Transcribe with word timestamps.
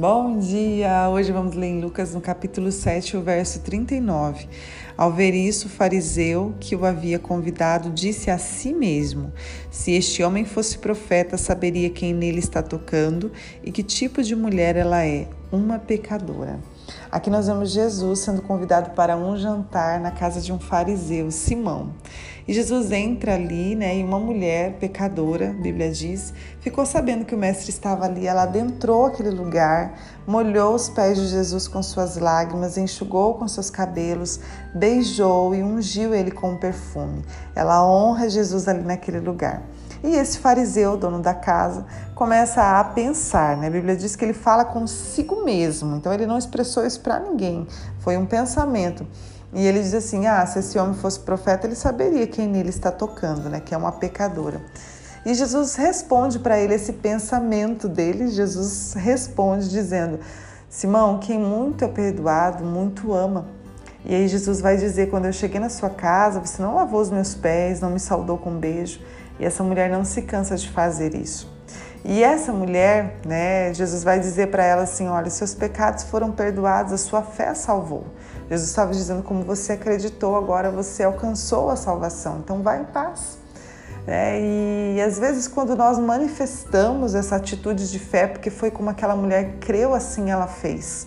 Bom 0.00 0.38
dia! 0.38 1.10
Hoje 1.10 1.30
vamos 1.30 1.54
ler 1.54 1.66
em 1.66 1.78
Lucas 1.82 2.14
no 2.14 2.22
capítulo 2.22 2.72
7, 2.72 3.18
o 3.18 3.20
verso 3.20 3.60
39. 3.60 4.48
Ao 4.96 5.12
ver 5.12 5.34
isso, 5.34 5.66
o 5.66 5.70
fariseu 5.70 6.54
que 6.58 6.74
o 6.74 6.86
havia 6.86 7.18
convidado 7.18 7.90
disse 7.90 8.30
a 8.30 8.38
si 8.38 8.72
mesmo: 8.72 9.30
Se 9.70 9.92
este 9.92 10.22
homem 10.22 10.46
fosse 10.46 10.78
profeta, 10.78 11.36
saberia 11.36 11.90
quem 11.90 12.14
nele 12.14 12.38
está 12.38 12.62
tocando 12.62 13.30
e 13.62 13.70
que 13.70 13.82
tipo 13.82 14.22
de 14.22 14.34
mulher 14.34 14.74
ela 14.74 15.04
é, 15.04 15.28
uma 15.52 15.78
pecadora. 15.78 16.58
Aqui 17.10 17.30
nós 17.30 17.46
vemos 17.46 17.70
Jesus 17.70 18.20
sendo 18.20 18.42
convidado 18.42 18.90
para 18.90 19.16
um 19.16 19.36
jantar 19.36 20.00
na 20.00 20.10
casa 20.10 20.40
de 20.40 20.52
um 20.52 20.58
fariseu, 20.58 21.30
Simão. 21.30 21.92
E 22.48 22.52
Jesus 22.52 22.90
entra 22.90 23.34
ali, 23.34 23.76
né, 23.76 23.96
e 23.98 24.02
uma 24.02 24.18
mulher 24.18 24.72
pecadora, 24.80 25.50
a 25.50 25.52
Bíblia 25.52 25.90
diz, 25.92 26.34
ficou 26.60 26.84
sabendo 26.84 27.24
que 27.24 27.34
o 27.34 27.38
mestre 27.38 27.70
estava 27.70 28.06
ali, 28.06 28.26
ela 28.26 28.42
adentrou 28.42 29.06
aquele 29.06 29.30
lugar, 29.30 29.96
molhou 30.26 30.74
os 30.74 30.88
pés 30.88 31.16
de 31.16 31.28
Jesus 31.28 31.68
com 31.68 31.82
suas 31.82 32.16
lágrimas, 32.16 32.76
enxugou 32.76 33.34
com 33.34 33.46
seus 33.46 33.70
cabelos, 33.70 34.40
beijou 34.74 35.54
e 35.54 35.62
ungiu 35.62 36.14
ele 36.14 36.30
com 36.30 36.50
um 36.52 36.56
perfume. 36.56 37.24
Ela 37.54 37.86
honra 37.86 38.28
Jesus 38.28 38.66
ali 38.66 38.82
naquele 38.82 39.20
lugar. 39.20 39.62
E 40.02 40.16
esse 40.16 40.38
fariseu, 40.38 40.96
dono 40.96 41.20
da 41.20 41.34
casa, 41.34 41.84
começa 42.14 42.80
a 42.80 42.84
pensar, 42.84 43.56
né? 43.56 43.66
A 43.66 43.70
Bíblia 43.70 43.96
diz 43.96 44.16
que 44.16 44.24
ele 44.24 44.32
fala 44.32 44.64
consigo 44.64 45.44
mesmo, 45.44 45.96
então 45.96 46.12
ele 46.12 46.26
não 46.26 46.38
expressou 46.38 46.86
isso 46.86 47.00
para 47.00 47.20
ninguém, 47.20 47.66
foi 47.98 48.16
um 48.16 48.24
pensamento. 48.24 49.06
E 49.52 49.66
ele 49.66 49.80
diz 49.80 49.94
assim: 49.94 50.26
Ah, 50.26 50.44
se 50.46 50.58
esse 50.58 50.78
homem 50.78 50.94
fosse 50.94 51.20
profeta, 51.20 51.66
ele 51.66 51.74
saberia 51.74 52.26
quem 52.26 52.48
nele 52.48 52.70
está 52.70 52.90
tocando, 52.90 53.48
né? 53.48 53.60
Que 53.60 53.74
é 53.74 53.76
uma 53.76 53.92
pecadora. 53.92 54.60
E 55.26 55.34
Jesus 55.34 55.74
responde 55.74 56.38
para 56.38 56.58
ele 56.58 56.74
esse 56.74 56.94
pensamento 56.94 57.88
dele. 57.88 58.28
Jesus 58.28 58.94
responde 58.94 59.68
dizendo: 59.68 60.20
Simão, 60.68 61.18
quem 61.18 61.38
muito 61.38 61.84
é 61.84 61.88
perdoado, 61.88 62.64
muito 62.64 63.12
ama. 63.12 63.46
E 64.04 64.14
aí 64.14 64.28
Jesus 64.28 64.60
vai 64.60 64.76
dizer: 64.76 65.10
Quando 65.10 65.26
eu 65.26 65.32
cheguei 65.32 65.60
na 65.60 65.68
sua 65.68 65.90
casa, 65.90 66.40
você 66.40 66.62
não 66.62 66.76
lavou 66.76 67.00
os 67.00 67.10
meus 67.10 67.34
pés, 67.34 67.80
não 67.80 67.90
me 67.90 68.00
saudou 68.00 68.38
com 68.38 68.50
um 68.50 68.58
beijo. 68.58 69.00
E 69.40 69.44
essa 69.44 69.64
mulher 69.64 69.88
não 69.88 70.04
se 70.04 70.20
cansa 70.22 70.54
de 70.54 70.68
fazer 70.68 71.14
isso. 71.14 71.50
E 72.04 72.22
essa 72.22 72.52
mulher, 72.52 73.16
né, 73.26 73.72
Jesus 73.72 74.04
vai 74.04 74.20
dizer 74.20 74.48
para 74.48 74.62
ela 74.62 74.82
assim: 74.82 75.08
olha, 75.08 75.30
seus 75.30 75.54
pecados 75.54 76.04
foram 76.04 76.30
perdoados, 76.30 76.92
a 76.92 76.98
sua 76.98 77.22
fé 77.22 77.54
salvou. 77.54 78.04
Jesus 78.48 78.68
estava 78.68 78.92
dizendo 78.92 79.22
como 79.22 79.42
você 79.42 79.72
acreditou, 79.72 80.36
agora 80.36 80.70
você 80.70 81.02
alcançou 81.02 81.70
a 81.70 81.76
salvação. 81.76 82.40
Então 82.44 82.62
vai 82.62 82.82
em 82.82 82.84
paz. 82.84 83.38
É, 84.06 84.40
e 84.96 85.00
às 85.00 85.18
vezes 85.18 85.46
quando 85.46 85.76
nós 85.76 85.98
manifestamos 85.98 87.14
essa 87.14 87.36
atitude 87.36 87.90
de 87.90 87.98
fé, 87.98 88.26
porque 88.26 88.50
foi 88.50 88.70
como 88.70 88.90
aquela 88.90 89.14
mulher 89.14 89.56
creu 89.60 89.94
assim 89.94 90.30
ela 90.30 90.46
fez. 90.46 91.06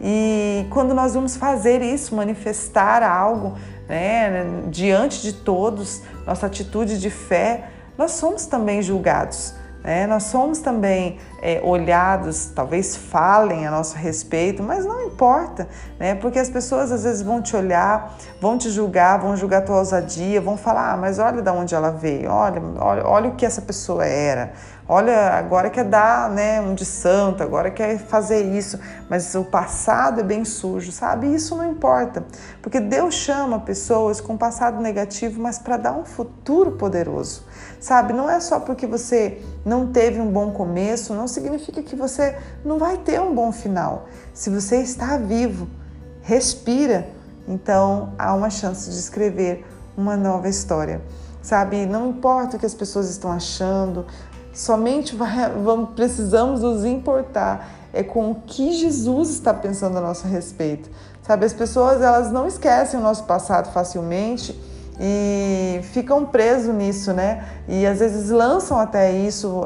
E 0.00 0.66
quando 0.70 0.94
nós 0.94 1.14
vamos 1.14 1.36
fazer 1.36 1.82
isso, 1.82 2.14
manifestar 2.14 3.02
algo 3.02 3.56
né, 3.88 4.62
diante 4.68 5.22
de 5.22 5.32
todos, 5.32 6.02
nossa 6.26 6.46
atitude 6.46 7.00
de 7.00 7.10
fé, 7.10 7.70
nós 7.96 8.12
somos 8.12 8.46
também 8.46 8.82
julgados. 8.82 9.54
Né? 9.82 10.06
Nós 10.06 10.24
somos 10.24 10.58
também 10.58 11.18
é, 11.40 11.60
olhados, 11.62 12.46
talvez 12.54 12.96
falem 12.96 13.66
a 13.66 13.70
nosso 13.70 13.96
respeito, 13.96 14.62
mas 14.62 14.84
não 14.84 15.02
importa, 15.02 15.68
né? 15.98 16.14
porque 16.14 16.38
as 16.38 16.48
pessoas 16.48 16.90
às 16.90 17.04
vezes 17.04 17.22
vão 17.22 17.42
te 17.42 17.54
olhar, 17.54 18.16
vão 18.40 18.56
te 18.56 18.70
julgar, 18.70 19.18
vão 19.18 19.36
julgar 19.36 19.64
tua 19.64 19.78
ousadia, 19.78 20.40
vão 20.40 20.56
falar, 20.56 20.92
ah, 20.92 20.96
mas 20.96 21.18
olha 21.18 21.42
de 21.42 21.50
onde 21.50 21.74
ela 21.74 21.90
veio, 21.90 22.30
olha, 22.30 22.62
olha, 22.78 23.06
olha 23.06 23.28
o 23.28 23.34
que 23.34 23.44
essa 23.44 23.60
pessoa 23.60 24.04
era, 24.06 24.52
olha, 24.88 25.30
agora 25.32 25.68
quer 25.68 25.84
dar 25.84 26.30
né, 26.30 26.60
um 26.60 26.74
de 26.74 26.84
santo, 26.84 27.42
agora 27.42 27.70
quer 27.70 27.98
fazer 27.98 28.42
isso, 28.42 28.78
mas 29.08 29.34
o 29.34 29.44
passado 29.44 30.20
é 30.20 30.24
bem 30.24 30.44
sujo, 30.44 30.92
sabe? 30.92 31.32
Isso 31.32 31.56
não 31.56 31.68
importa, 31.70 32.24
porque 32.62 32.80
Deus 32.80 33.14
chama 33.14 33.60
pessoas 33.60 34.20
com 34.20 34.36
passado 34.36 34.80
negativo, 34.80 35.40
mas 35.40 35.58
para 35.58 35.76
dar 35.76 35.92
um 35.92 36.04
futuro 36.04 36.72
poderoso, 36.72 37.44
sabe? 37.80 38.12
Não 38.12 38.30
é 38.30 38.40
só 38.40 38.60
porque 38.60 38.86
você 38.86 39.42
não 39.64 39.88
teve 39.88 40.20
um 40.20 40.30
bom 40.30 40.52
começo, 40.52 41.14
não 41.14 41.25
significa 41.26 41.82
que 41.82 41.96
você 41.96 42.36
não 42.64 42.78
vai 42.78 42.98
ter 42.98 43.20
um 43.20 43.34
bom 43.34 43.52
final. 43.52 44.06
Se 44.32 44.50
você 44.50 44.78
está 44.78 45.16
vivo, 45.16 45.68
respira, 46.22 47.08
então 47.46 48.12
há 48.18 48.34
uma 48.34 48.50
chance 48.50 48.90
de 48.90 48.96
escrever 48.96 49.64
uma 49.96 50.16
nova 50.16 50.48
história. 50.48 51.00
Sabe, 51.42 51.86
não 51.86 52.10
importa 52.10 52.56
o 52.56 52.60
que 52.60 52.66
as 52.66 52.74
pessoas 52.74 53.08
estão 53.08 53.30
achando, 53.30 54.04
somente 54.52 55.14
vai, 55.14 55.50
vamos, 55.50 55.90
precisamos 55.90 56.60
nos 56.60 56.84
importar 56.84 57.68
é 57.92 58.02
com 58.02 58.30
o 58.30 58.34
que 58.34 58.72
Jesus 58.72 59.30
está 59.30 59.54
pensando 59.54 59.96
a 59.96 60.00
nosso 60.02 60.26
respeito. 60.26 60.90
Sabe, 61.22 61.46
as 61.46 61.52
pessoas 61.54 62.02
elas 62.02 62.30
não 62.30 62.46
esquecem 62.46 63.00
o 63.00 63.02
nosso 63.02 63.24
passado 63.24 63.72
facilmente 63.72 64.58
e 65.00 65.80
ficam 65.92 66.24
presos 66.26 66.74
nisso, 66.74 67.12
né? 67.12 67.44
E 67.66 67.86
às 67.86 67.98
vezes 67.98 68.30
lançam 68.30 68.78
até 68.78 69.12
isso 69.12 69.64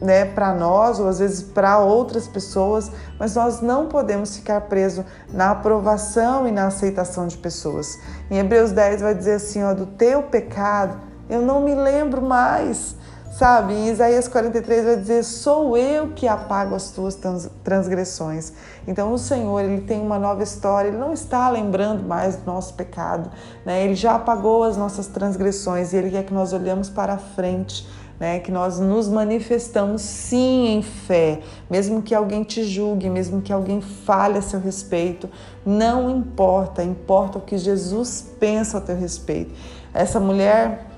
né, 0.00 0.24
para 0.24 0.54
nós 0.54 1.00
ou 1.00 1.08
às 1.08 1.18
vezes 1.18 1.42
para 1.42 1.78
outras 1.78 2.28
pessoas, 2.28 2.90
mas 3.18 3.34
nós 3.34 3.60
não 3.60 3.86
podemos 3.86 4.36
ficar 4.36 4.62
presos 4.62 5.04
na 5.32 5.50
aprovação 5.50 6.46
e 6.46 6.50
na 6.50 6.66
aceitação 6.66 7.26
de 7.26 7.36
pessoas. 7.38 7.98
Em 8.30 8.38
Hebreus 8.38 8.72
10 8.72 9.00
vai 9.00 9.14
dizer 9.14 9.34
assim, 9.34 9.62
ó, 9.62 9.72
do 9.72 9.86
teu 9.86 10.22
pecado 10.24 10.98
eu 11.28 11.42
não 11.42 11.60
me 11.60 11.74
lembro 11.74 12.22
mais. 12.22 12.94
Sabe, 13.32 13.74
em 13.74 13.88
Isaías 13.88 14.28
43 14.28 14.84
vai 14.84 14.96
dizer: 14.96 15.22
Sou 15.22 15.76
eu 15.76 16.08
que 16.14 16.26
apago 16.26 16.74
as 16.74 16.90
tuas 16.90 17.18
transgressões. 17.62 18.54
Então, 18.88 19.12
o 19.12 19.18
Senhor, 19.18 19.60
ele 19.60 19.82
tem 19.82 20.00
uma 20.00 20.18
nova 20.18 20.42
história, 20.42 20.88
ele 20.88 20.96
não 20.96 21.12
está 21.12 21.50
lembrando 21.50 22.02
mais 22.02 22.36
do 22.36 22.46
nosso 22.46 22.72
pecado, 22.72 23.30
né? 23.62 23.84
ele 23.84 23.94
já 23.94 24.14
apagou 24.14 24.62
as 24.62 24.78
nossas 24.78 25.08
transgressões 25.08 25.92
e 25.92 25.96
ele 25.96 26.10
quer 26.10 26.22
que 26.22 26.32
nós 26.32 26.54
olhemos 26.54 26.88
para 26.88 27.18
frente. 27.18 27.86
Né, 28.18 28.38
que 28.38 28.50
nós 28.50 28.80
nos 28.80 29.10
manifestamos 29.10 30.00
sim 30.00 30.68
em 30.68 30.80
fé, 30.80 31.40
mesmo 31.68 32.00
que 32.00 32.14
alguém 32.14 32.44
te 32.44 32.64
julgue, 32.64 33.10
mesmo 33.10 33.42
que 33.42 33.52
alguém 33.52 33.82
fale 33.82 34.38
a 34.38 34.42
seu 34.42 34.58
respeito, 34.58 35.28
não 35.66 36.08
importa, 36.08 36.82
importa 36.82 37.36
o 37.36 37.42
que 37.42 37.58
Jesus 37.58 38.26
pensa 38.40 38.78
a 38.78 38.80
teu 38.80 38.96
respeito. 38.96 39.52
Essa 39.92 40.18
mulher 40.18 40.95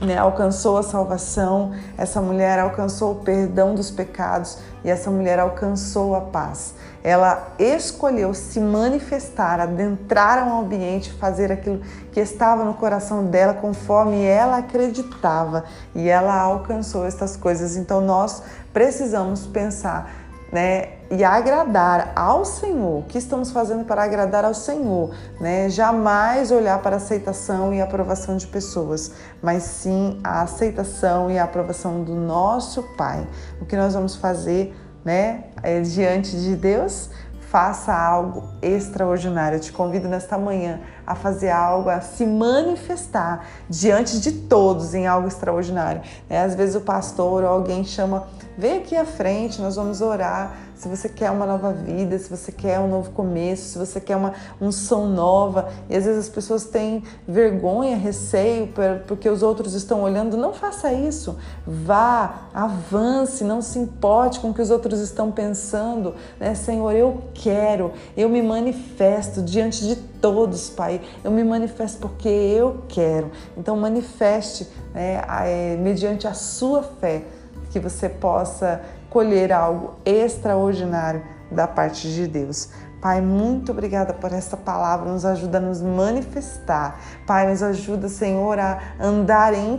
né, 0.00 0.16
alcançou 0.18 0.76
a 0.76 0.82
salvação, 0.82 1.72
essa 1.96 2.20
mulher 2.20 2.58
alcançou 2.58 3.12
o 3.12 3.14
perdão 3.16 3.74
dos 3.74 3.90
pecados 3.90 4.58
e 4.84 4.90
essa 4.90 5.10
mulher 5.10 5.38
alcançou 5.38 6.14
a 6.14 6.20
paz. 6.20 6.74
Ela 7.02 7.48
escolheu 7.58 8.34
se 8.34 8.60
manifestar, 8.60 9.60
adentrar 9.60 10.46
um 10.46 10.60
ambiente, 10.60 11.12
fazer 11.12 11.52
aquilo 11.52 11.80
que 12.12 12.20
estava 12.20 12.64
no 12.64 12.74
coração 12.74 13.26
dela 13.26 13.54
conforme 13.54 14.24
ela 14.24 14.58
acreditava 14.58 15.64
e 15.94 16.08
ela 16.08 16.36
alcançou 16.36 17.06
estas 17.06 17.36
coisas. 17.36 17.76
Então 17.76 18.00
nós 18.00 18.42
precisamos 18.72 19.46
pensar 19.46 20.25
né, 20.52 20.90
e 21.10 21.24
agradar 21.24 22.12
ao 22.14 22.44
Senhor. 22.44 23.00
O 23.00 23.02
que 23.04 23.18
estamos 23.18 23.50
fazendo 23.50 23.84
para 23.84 24.02
agradar 24.02 24.44
ao 24.44 24.54
Senhor? 24.54 25.14
Né? 25.40 25.68
Jamais 25.68 26.50
olhar 26.50 26.80
para 26.80 26.96
a 26.96 26.98
aceitação 26.98 27.72
e 27.72 27.80
aprovação 27.80 28.36
de 28.36 28.46
pessoas, 28.46 29.12
mas 29.42 29.62
sim 29.62 30.20
a 30.22 30.42
aceitação 30.42 31.30
e 31.30 31.38
a 31.38 31.44
aprovação 31.44 32.02
do 32.02 32.14
nosso 32.14 32.82
Pai. 32.96 33.26
O 33.60 33.66
que 33.66 33.76
nós 33.76 33.94
vamos 33.94 34.16
fazer 34.16 34.74
né, 35.04 35.44
é, 35.62 35.80
diante 35.80 36.36
de 36.36 36.56
Deus? 36.56 37.10
Faça 37.48 37.94
algo 37.94 38.48
extraordinário. 38.60 39.56
Eu 39.56 39.60
te 39.60 39.72
convido 39.72 40.08
nesta 40.08 40.36
manhã 40.36 40.80
a 41.06 41.14
fazer 41.14 41.50
algo, 41.50 41.88
a 41.88 42.00
se 42.00 42.26
manifestar 42.26 43.46
diante 43.70 44.20
de 44.20 44.32
todos 44.32 44.94
em 44.94 45.06
algo 45.06 45.28
extraordinário. 45.28 46.02
Né? 46.28 46.42
Às 46.42 46.56
vezes 46.56 46.74
o 46.74 46.80
pastor 46.80 47.44
ou 47.44 47.48
alguém 47.48 47.84
chama 47.84 48.26
Vem 48.58 48.78
aqui 48.78 48.96
à 48.96 49.04
frente, 49.04 49.60
nós 49.60 49.76
vamos 49.76 50.00
orar. 50.00 50.56
Se 50.76 50.88
você 50.88 51.10
quer 51.10 51.30
uma 51.30 51.44
nova 51.44 51.72
vida, 51.72 52.18
se 52.18 52.30
você 52.30 52.50
quer 52.50 52.80
um 52.80 52.88
novo 52.88 53.10
começo, 53.10 53.64
se 53.64 53.78
você 53.78 54.00
quer 54.00 54.16
uma 54.16 54.32
unção 54.58 55.06
nova, 55.06 55.68
e 55.90 55.96
às 55.96 56.04
vezes 56.06 56.20
as 56.20 56.28
pessoas 56.30 56.64
têm 56.64 57.02
vergonha, 57.28 57.96
receio 57.96 58.70
porque 59.06 59.28
os 59.28 59.42
outros 59.42 59.74
estão 59.74 60.02
olhando, 60.02 60.38
não 60.38 60.54
faça 60.54 60.90
isso. 60.90 61.36
Vá, 61.66 62.48
avance, 62.54 63.44
não 63.44 63.60
se 63.60 63.78
importe 63.78 64.40
com 64.40 64.50
o 64.50 64.54
que 64.54 64.62
os 64.62 64.70
outros 64.70 65.00
estão 65.00 65.30
pensando. 65.30 66.14
Né? 66.40 66.54
Senhor, 66.54 66.92
eu 66.92 67.24
quero, 67.34 67.92
eu 68.16 68.28
me 68.30 68.40
manifesto 68.40 69.42
diante 69.42 69.86
de 69.86 69.96
todos, 69.96 70.70
Pai. 70.70 71.02
Eu 71.22 71.30
me 71.30 71.44
manifesto 71.44 71.98
porque 71.98 72.28
eu 72.28 72.84
quero. 72.88 73.30
Então, 73.54 73.76
manifeste 73.76 74.66
né, 74.94 75.20
é, 75.44 75.76
mediante 75.76 76.26
a 76.26 76.32
sua 76.32 76.82
fé 76.82 77.22
que 77.70 77.80
você 77.80 78.08
possa 78.08 78.80
colher 79.10 79.52
algo 79.52 79.94
extraordinário 80.04 81.22
da 81.50 81.66
parte 81.66 82.12
de 82.12 82.26
Deus. 82.26 82.68
Pai, 83.00 83.20
muito 83.20 83.72
obrigada 83.72 84.12
por 84.12 84.32
esta 84.32 84.56
palavra, 84.56 85.12
nos 85.12 85.24
ajuda 85.24 85.58
a 85.58 85.60
nos 85.60 85.80
manifestar. 85.82 86.98
Pai, 87.26 87.48
nos 87.48 87.62
ajuda, 87.62 88.08
Senhor, 88.08 88.58
a 88.58 88.80
andar 88.98 89.54
em 89.54 89.78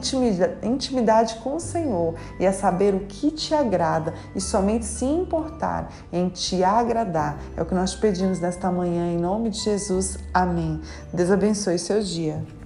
intimidade 0.63 1.35
com 1.43 1.55
o 1.55 1.59
Senhor 1.59 2.15
e 2.39 2.45
a 2.45 2.53
saber 2.53 2.93
o 2.93 3.01
que 3.01 3.31
te 3.31 3.53
agrada 3.53 4.13
e 4.35 4.39
somente 4.39 4.85
se 4.85 5.05
importar 5.05 5.89
em 6.13 6.29
te 6.29 6.63
agradar. 6.63 7.37
É 7.57 7.61
o 7.61 7.65
que 7.65 7.75
nós 7.75 7.95
pedimos 7.95 8.39
nesta 8.39 8.71
manhã, 8.71 9.11
em 9.11 9.17
nome 9.17 9.49
de 9.49 9.59
Jesus. 9.59 10.17
Amém. 10.33 10.79
Deus 11.11 11.31
abençoe 11.31 11.79
seu 11.79 12.01
dia. 12.01 12.56